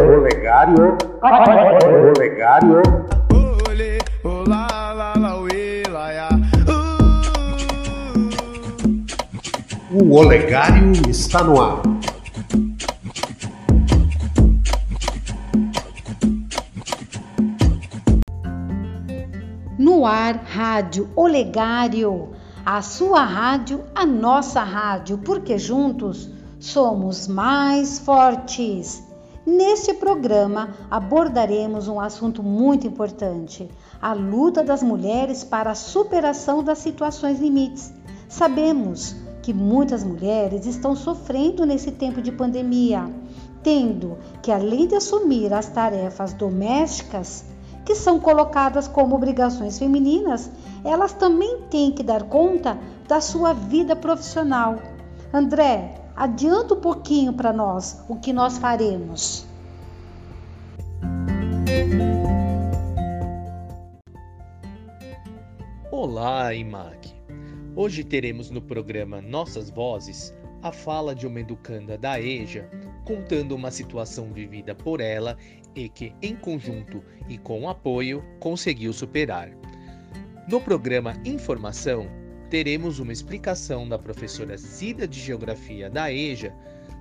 [0.00, 0.96] Olegário.
[2.16, 2.82] Olegário.
[3.68, 6.28] Olê, olá, lá, lá, uê, lá, ya.
[9.92, 11.82] O Olegário está no ar.
[19.78, 22.30] No ar, Rádio Olegário,
[22.64, 29.09] a sua rádio, a nossa rádio, porque juntos somos mais fortes.
[29.46, 36.78] Neste programa abordaremos um assunto muito importante: a luta das mulheres para a superação das
[36.78, 37.92] situações limites.
[38.28, 43.10] Sabemos que muitas mulheres estão sofrendo nesse tempo de pandemia,
[43.62, 47.44] tendo que, além de assumir as tarefas domésticas,
[47.84, 50.50] que são colocadas como obrigações femininas,
[50.84, 52.78] elas também têm que dar conta
[53.08, 54.76] da sua vida profissional.
[55.32, 59.46] André, adianta um pouquinho para nós o que nós faremos.
[65.90, 67.14] Olá, IMAC!
[67.74, 72.68] Hoje teremos no programa Nossas Vozes a fala de uma educanda da EJA
[73.06, 75.38] contando uma situação vivida por ela
[75.74, 79.48] e que, em conjunto e com apoio, conseguiu superar.
[80.46, 82.19] No programa Informação,
[82.50, 86.52] teremos uma explicação da professora Cida de Geografia da EJA,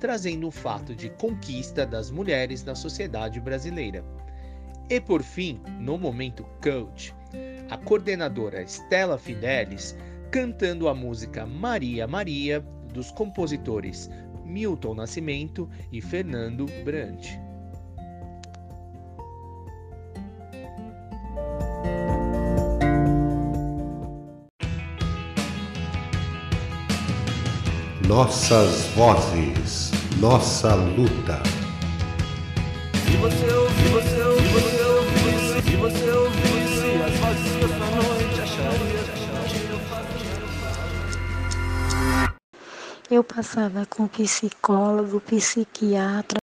[0.00, 4.02] trazendo o fato de conquista das mulheres na sociedade brasileira.
[4.88, 7.14] E por fim, no momento coach,
[7.70, 9.94] a coordenadora Stella Fidelis
[10.30, 12.60] cantando a música Maria Maria
[12.92, 14.10] dos compositores
[14.44, 17.43] Milton Nascimento e Fernando Brant.
[28.06, 29.90] Nossas vozes.
[30.20, 31.42] Nossa luta.
[33.02, 39.00] Se você ouvir, você ouvir, você ouvir, se você ouvisse as vozes dessa noite, acharia,
[43.10, 43.16] eu.
[43.16, 46.38] Eu passava com psicólogo, psiquiatra,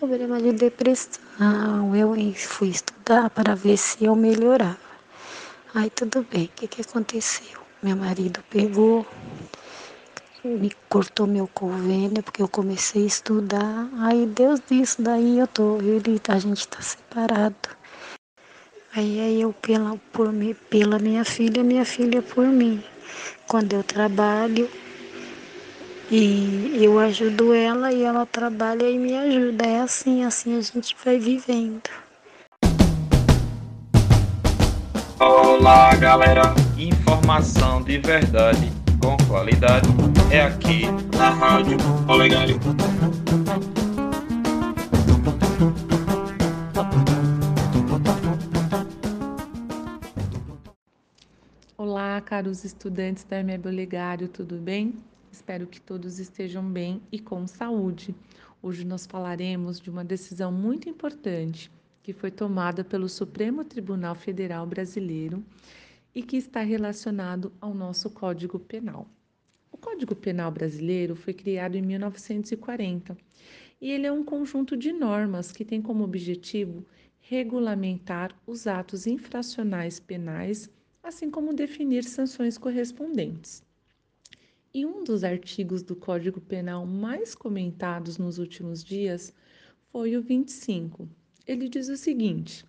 [0.00, 1.94] problema de depressão.
[1.94, 4.76] Eu fui estudar para ver se eu melhorava.
[5.72, 7.60] Aí tudo bem, o que, que aconteceu?
[7.80, 9.06] Meu marido pegou,
[10.46, 13.88] me cortou meu convênio porque eu comecei a estudar.
[13.98, 17.56] Aí Deus disse, daí eu tô, ele, a gente tá separado.
[18.94, 22.82] Aí, aí eu pela, por mim, pela minha filha, minha filha por mim.
[23.46, 24.70] Quando eu trabalho
[26.10, 29.66] e eu ajudo ela e ela trabalha e me ajuda.
[29.66, 31.82] É assim, assim a gente vai vivendo.
[35.18, 36.54] Olá, galera!
[36.78, 39.88] Informação de verdade com qualidade
[40.32, 40.82] é aqui
[41.16, 41.76] na Rádio
[42.08, 42.58] Olegário.
[51.78, 54.94] Olá, caros estudantes da MEB Olegário, tudo bem?
[55.30, 58.12] Espero que todos estejam bem e com saúde.
[58.60, 61.70] Hoje nós falaremos de uma decisão muito importante
[62.02, 65.44] que foi tomada pelo Supremo Tribunal Federal Brasileiro
[66.16, 69.06] e que está relacionado ao nosso Código Penal.
[69.70, 73.14] O Código Penal brasileiro foi criado em 1940
[73.78, 76.86] e ele é um conjunto de normas que tem como objetivo
[77.20, 80.70] regulamentar os atos infracionais penais,
[81.02, 83.62] assim como definir sanções correspondentes.
[84.72, 89.34] E um dos artigos do Código Penal mais comentados nos últimos dias
[89.92, 91.06] foi o 25.
[91.46, 92.64] Ele diz o seguinte: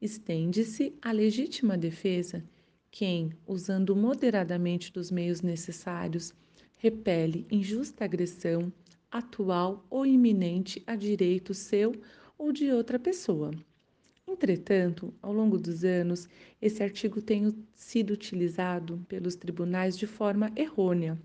[0.00, 2.44] estende-se a legítima defesa
[2.90, 6.34] quem, usando moderadamente dos meios necessários,
[6.76, 8.72] repele injusta agressão,
[9.10, 11.92] atual ou iminente a direito seu
[12.36, 13.50] ou de outra pessoa.
[14.26, 16.28] Entretanto, ao longo dos anos,
[16.60, 21.18] esse artigo tem sido utilizado pelos tribunais de forma errônea,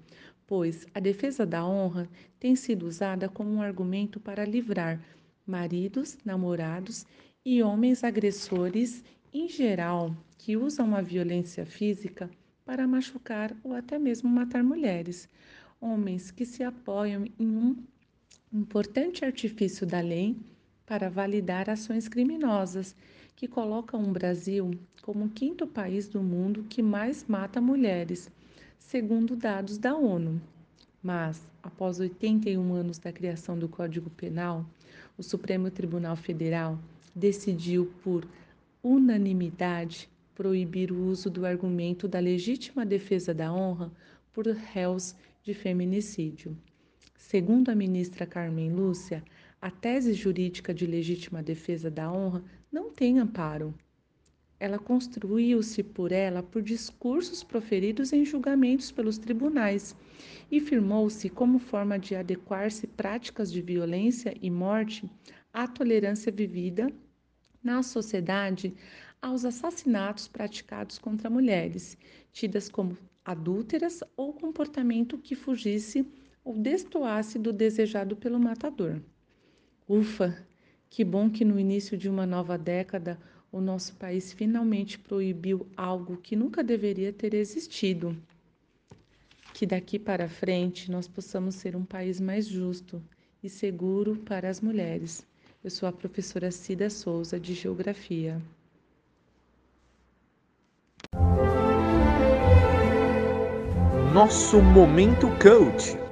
[0.48, 2.10] pois a defesa da honra
[2.40, 5.04] tem sido usada como um argumento para livrar
[5.46, 7.06] maridos, namorados
[7.44, 12.30] e homens agressores em geral que usam a violência física
[12.64, 15.28] para machucar ou até mesmo matar mulheres,
[15.82, 17.76] homens que se apoiam em um
[18.54, 20.38] importante artifício da lei
[20.86, 22.96] para validar ações criminosas
[23.36, 24.72] que colocam o Brasil
[25.02, 28.30] como o quinto país do mundo que mais mata mulheres,
[28.78, 30.40] segundo dados da ONU.
[31.02, 34.66] Mas, após 81 anos da criação do Código Penal,
[35.18, 36.80] o Supremo Tribunal Federal
[37.16, 38.26] decidiu por
[38.84, 43.90] unanimidade proibir o uso do argumento da legítima defesa da honra
[44.34, 46.58] por réus de feminicídio.
[47.16, 49.24] Segundo a ministra Carmen Lúcia,
[49.62, 53.74] A tese jurídica de legítima defesa da honra não tem amparo.
[54.60, 59.96] Ela construiu-se por ela por discursos proferidos em julgamentos pelos tribunais
[60.52, 65.10] e firmou-se como forma de adequar-se práticas de violência e morte
[65.54, 66.92] à tolerância vivida
[67.64, 68.74] na sociedade
[69.22, 71.98] aos assassinatos praticados contra mulheres,
[72.34, 76.06] tidas como adúlteras ou comportamento que fugisse
[76.44, 79.02] ou destoasse do desejado pelo matador.
[79.88, 80.38] Ufa,
[80.90, 83.18] que bom que no início de uma nova década
[83.52, 88.18] o nosso país finalmente proibiu algo que nunca deveria ter existido.
[89.54, 93.02] Que daqui para frente nós possamos ser um país mais justo
[93.42, 95.26] e seguro para as mulheres.
[95.64, 98.42] Eu sou a professora Cida Souza, de Geografia.
[104.14, 106.03] Nosso Momento Coach.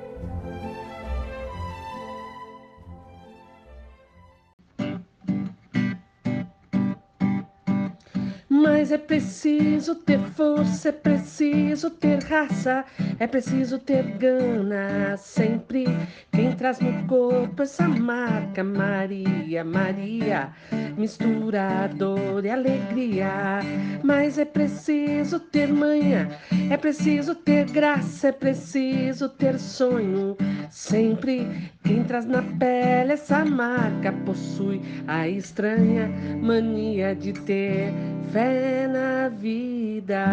[8.62, 12.86] Mas é preciso ter força, é preciso ter raça,
[13.20, 15.18] é preciso ter gana.
[15.18, 15.86] Sempre
[16.32, 20.52] quem traz no corpo essa marca, Maria, Maria,
[20.96, 23.62] mistura dor e alegria.
[24.04, 26.30] Mas é preciso ter manha,
[26.70, 30.38] é preciso ter graça, é preciso ter sonho.
[30.70, 36.08] Sempre quem traz na pele essa marca possui a estranha
[36.40, 37.92] mania de ter
[38.32, 40.26] fé na vida.